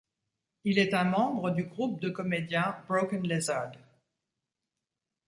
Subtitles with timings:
[0.63, 3.71] Il est un membre du groupe de comédiens Broken Lizard.